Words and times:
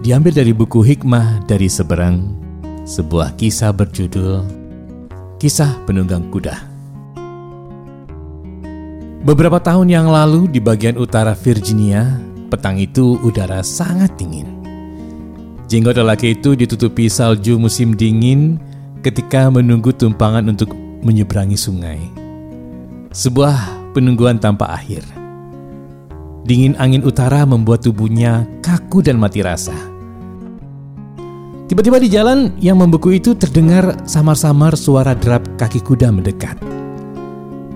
diambil 0.00 0.32
dari 0.32 0.56
buku 0.56 0.80
Hikmah 0.80 1.44
dari 1.44 1.68
Seberang, 1.68 2.24
sebuah 2.88 3.36
kisah 3.36 3.68
berjudul 3.76 4.40
Kisah 5.36 5.76
Penunggang 5.84 6.32
Kuda. 6.32 6.56
Beberapa 9.20 9.60
tahun 9.60 9.92
yang 9.92 10.08
lalu 10.08 10.48
di 10.48 10.56
bagian 10.56 10.96
utara 10.96 11.36
Virginia, 11.36 12.16
petang 12.48 12.80
itu 12.80 13.20
udara 13.20 13.60
sangat 13.60 14.16
dingin. 14.16 14.48
Jenggot 15.68 16.00
lelaki 16.00 16.32
itu 16.32 16.56
ditutupi 16.56 17.12
salju 17.12 17.60
musim 17.60 17.92
dingin 17.92 18.56
ketika 19.04 19.52
menunggu 19.52 19.92
tumpangan 19.92 20.48
untuk 20.48 20.72
menyeberangi 21.04 21.60
sungai. 21.60 22.00
Sebuah 23.12 23.92
penungguan 23.92 24.40
tanpa 24.40 24.72
akhir. 24.72 25.04
Dingin 26.48 26.72
angin 26.80 27.04
utara 27.04 27.44
membuat 27.44 27.84
tubuhnya 27.84 28.48
kaku 28.64 29.04
dan 29.04 29.20
mati 29.20 29.44
rasa. 29.44 29.89
Tiba-tiba 31.70 32.02
di 32.02 32.10
jalan 32.10 32.58
yang 32.58 32.82
membeku 32.82 33.14
itu 33.14 33.38
terdengar 33.38 34.02
samar-samar 34.02 34.74
suara 34.74 35.14
derap 35.14 35.46
kaki 35.54 35.78
kuda 35.78 36.10
mendekat. 36.10 36.58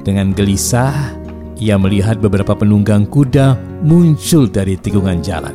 Dengan 0.00 0.32
gelisah, 0.32 1.12
ia 1.60 1.76
melihat 1.76 2.16
beberapa 2.16 2.56
penunggang 2.56 3.04
kuda 3.04 3.52
muncul 3.84 4.48
dari 4.48 4.80
tikungan 4.80 5.20
jalan. 5.20 5.52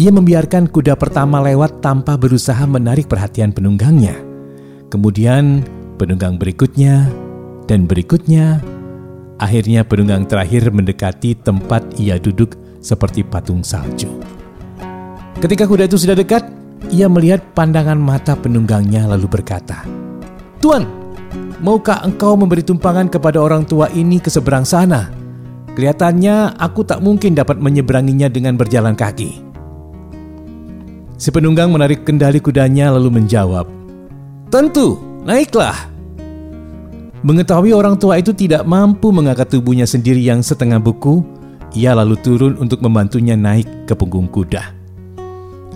Ia 0.00 0.08
membiarkan 0.08 0.72
kuda 0.72 0.96
pertama 0.96 1.44
lewat 1.44 1.84
tanpa 1.84 2.16
berusaha 2.16 2.64
menarik 2.64 3.04
perhatian 3.04 3.52
penunggangnya. 3.52 4.16
Kemudian 4.88 5.60
penunggang 6.00 6.40
berikutnya 6.40 7.04
dan 7.68 7.84
berikutnya. 7.84 8.64
Akhirnya 9.36 9.84
penunggang 9.84 10.24
terakhir 10.24 10.72
mendekati 10.72 11.36
tempat 11.36 12.00
ia 12.00 12.16
duduk 12.16 12.56
seperti 12.80 13.28
patung 13.28 13.60
salju. 13.60 14.08
Ketika 15.36 15.68
kuda 15.68 15.84
itu 15.84 16.00
sudah 16.00 16.16
dekat, 16.16 16.59
ia 16.88 17.04
melihat 17.12 17.44
pandangan 17.52 18.00
mata 18.00 18.32
penunggangnya 18.32 19.04
lalu 19.04 19.28
berkata, 19.28 19.84
Tuan, 20.64 20.88
maukah 21.60 22.00
engkau 22.00 22.40
memberi 22.40 22.64
tumpangan 22.64 23.12
kepada 23.12 23.36
orang 23.36 23.68
tua 23.68 23.92
ini 23.92 24.16
ke 24.16 24.32
seberang 24.32 24.64
sana? 24.64 25.12
Kelihatannya 25.76 26.56
aku 26.56 26.80
tak 26.82 27.04
mungkin 27.04 27.36
dapat 27.36 27.60
menyeberanginya 27.60 28.32
dengan 28.32 28.56
berjalan 28.56 28.96
kaki. 28.96 29.44
Si 31.20 31.28
penunggang 31.28 31.68
menarik 31.68 32.08
kendali 32.08 32.40
kudanya 32.40 32.88
lalu 32.96 33.20
menjawab, 33.20 33.68
Tentu, 34.48 34.98
naiklah. 35.22 35.76
Mengetahui 37.20 37.76
orang 37.76 38.00
tua 38.00 38.16
itu 38.16 38.32
tidak 38.32 38.64
mampu 38.64 39.12
mengangkat 39.12 39.52
tubuhnya 39.52 39.84
sendiri 39.84 40.24
yang 40.24 40.40
setengah 40.40 40.80
buku, 40.80 41.20
ia 41.76 41.92
lalu 41.92 42.16
turun 42.18 42.56
untuk 42.56 42.80
membantunya 42.80 43.36
naik 43.36 43.68
ke 43.84 43.92
punggung 43.92 44.26
kuda. 44.26 44.79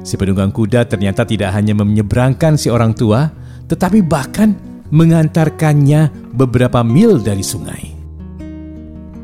Si 0.04 0.20
penunggang 0.20 0.52
kuda 0.52 0.84
ternyata 0.84 1.24
tidak 1.24 1.56
hanya 1.56 1.72
menyeberangkan 1.72 2.60
si 2.60 2.68
orang 2.68 2.92
tua, 2.92 3.32
tetapi 3.72 4.04
bahkan 4.04 4.52
mengantarkannya 4.92 6.12
beberapa 6.36 6.84
mil 6.84 7.16
dari 7.24 7.40
sungai. 7.40 7.96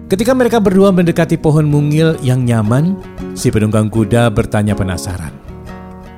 Ketika 0.08 0.32
mereka 0.32 0.58
berdua 0.58 0.90
mendekati 0.90 1.36
pohon 1.36 1.68
mungil 1.68 2.16
yang 2.24 2.42
nyaman, 2.42 2.96
si 3.36 3.52
penunggang 3.52 3.92
kuda 3.92 4.32
bertanya 4.32 4.74
penasaran. 4.74 5.30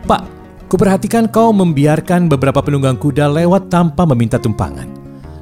Pak, 0.06 0.22
kuperhatikan 0.70 1.28
kau 1.28 1.50
membiarkan 1.50 2.30
beberapa 2.30 2.62
penunggang 2.62 2.96
kuda 2.96 3.28
lewat 3.28 3.68
tanpa 3.68 4.06
meminta 4.08 4.38
tumpangan. 4.40 4.86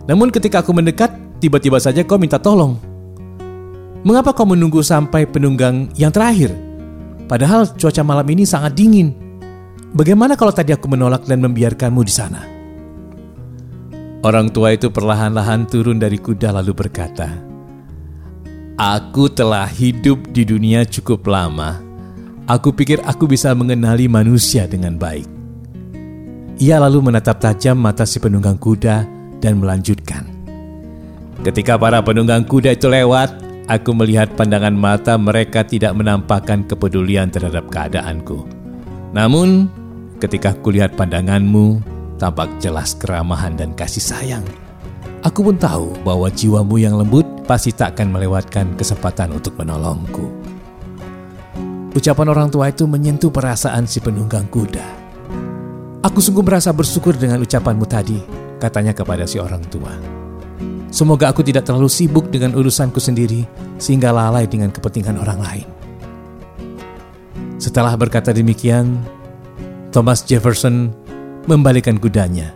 Namun 0.09 0.33
ketika 0.33 0.65
aku 0.65 0.75
mendekat, 0.75 1.13
tiba-tiba 1.39 1.77
saja 1.79 2.03
kau 2.03 2.19
minta 2.19 2.41
tolong. 2.41 2.75
Mengapa 4.01 4.33
kau 4.33 4.49
menunggu 4.49 4.81
sampai 4.81 5.29
penunggang 5.29 5.93
yang 5.95 6.11
terakhir? 6.11 6.70
Padahal 7.31 7.71
cuaca 7.79 8.03
malam 8.03 8.27
ini 8.35 8.43
sangat 8.43 8.75
dingin. 8.75 9.15
Bagaimana 9.95 10.35
kalau 10.35 10.51
tadi 10.51 10.75
aku 10.75 10.91
menolak 10.91 11.31
dan 11.31 11.39
membiarkanmu 11.47 12.03
di 12.03 12.11
sana? 12.11 12.43
Orang 14.27 14.51
tua 14.51 14.75
itu 14.75 14.91
perlahan-lahan 14.91 15.71
turun 15.71 16.03
dari 16.03 16.19
kuda 16.19 16.51
lalu 16.51 16.75
berkata, 16.75 17.31
Aku 18.75 19.31
telah 19.31 19.71
hidup 19.71 20.35
di 20.35 20.43
dunia 20.43 20.83
cukup 20.83 21.23
lama. 21.31 21.79
Aku 22.51 22.75
pikir 22.75 22.99
aku 23.07 23.31
bisa 23.31 23.55
mengenali 23.55 24.11
manusia 24.11 24.67
dengan 24.67 24.99
baik. 24.99 25.31
Ia 26.59 26.83
lalu 26.83 27.15
menatap 27.15 27.39
tajam 27.39 27.79
mata 27.79 28.03
si 28.03 28.19
penunggang 28.19 28.59
kuda 28.59 29.07
dan 29.39 29.63
melanjutkan. 29.63 30.27
Ketika 31.47 31.79
para 31.79 32.03
penunggang 32.03 32.43
kuda 32.43 32.75
itu 32.75 32.91
lewat, 32.91 33.50
aku 33.71 33.95
melihat 33.95 34.35
pandangan 34.35 34.75
mata 34.75 35.15
mereka 35.15 35.63
tidak 35.63 35.95
menampakkan 35.95 36.67
kepedulian 36.67 37.31
terhadap 37.31 37.71
keadaanku. 37.71 38.43
Namun, 39.15 39.71
ketika 40.19 40.59
kulihat 40.59 40.99
pandanganmu, 40.99 41.79
tampak 42.19 42.51
jelas 42.59 42.99
keramahan 42.99 43.55
dan 43.55 43.71
kasih 43.79 44.03
sayang. 44.03 44.43
Aku 45.23 45.47
pun 45.47 45.55
tahu 45.55 45.95
bahwa 46.03 46.27
jiwamu 46.27 46.83
yang 46.83 46.99
lembut 46.99 47.25
pasti 47.47 47.71
tak 47.71 47.95
akan 47.95 48.11
melewatkan 48.11 48.75
kesempatan 48.75 49.39
untuk 49.39 49.55
menolongku. 49.55 50.27
Ucapan 51.95 52.27
orang 52.31 52.49
tua 52.51 52.71
itu 52.71 52.87
menyentuh 52.91 53.31
perasaan 53.31 53.87
si 53.87 54.03
penunggang 54.03 54.51
kuda. 54.51 54.99
Aku 56.01 56.19
sungguh 56.19 56.41
merasa 56.41 56.73
bersyukur 56.73 57.13
dengan 57.19 57.43
ucapanmu 57.45 57.85
tadi, 57.85 58.19
katanya 58.57 58.97
kepada 58.97 59.29
si 59.29 59.37
orang 59.37 59.61
tua. 59.69 60.20
Semoga 60.91 61.31
aku 61.31 61.47
tidak 61.47 61.71
terlalu 61.71 61.87
sibuk 61.87 62.35
dengan 62.35 62.59
urusanku 62.59 62.99
sendiri 62.99 63.47
sehingga 63.79 64.11
lalai 64.11 64.51
dengan 64.51 64.75
kepentingan 64.75 65.23
orang 65.23 65.39
lain. 65.39 65.69
Setelah 67.63 67.95
berkata 67.95 68.35
demikian, 68.35 68.99
Thomas 69.95 70.27
Jefferson 70.27 70.91
membalikan 71.47 72.03
kudanya 72.03 72.51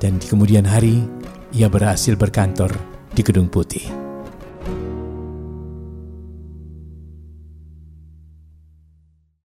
dan 0.00 0.16
di 0.16 0.26
kemudian 0.26 0.64
hari 0.64 1.04
ia 1.52 1.68
berhasil 1.68 2.16
berkantor 2.16 2.72
di 3.12 3.20
Gedung 3.20 3.52
Putih. 3.52 4.07